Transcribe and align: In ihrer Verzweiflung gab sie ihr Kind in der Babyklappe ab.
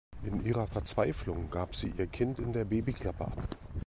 In 0.23 0.43
ihrer 0.43 0.65
Verzweiflung 0.65 1.51
gab 1.51 1.75
sie 1.75 1.93
ihr 1.95 2.07
Kind 2.07 2.39
in 2.39 2.53
der 2.53 2.65
Babyklappe 2.65 3.25
ab. 3.25 3.47